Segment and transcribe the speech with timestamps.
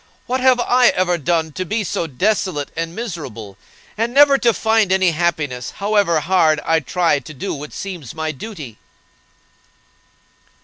[0.25, 3.55] What have I ever done to be so desolate and miserable,
[3.95, 8.31] and never to find any happiness, however hard I try to do what seems my
[8.31, 8.79] duty?"